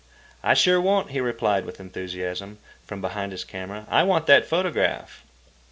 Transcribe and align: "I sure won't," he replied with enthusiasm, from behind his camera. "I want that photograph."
"I 0.41 0.55
sure 0.55 0.81
won't," 0.81 1.11
he 1.11 1.21
replied 1.21 1.63
with 1.63 1.79
enthusiasm, 1.79 2.57
from 2.87 3.01
behind 3.01 3.31
his 3.33 3.43
camera. 3.43 3.85
"I 3.87 4.01
want 4.01 4.25
that 4.25 4.47
photograph." 4.47 5.23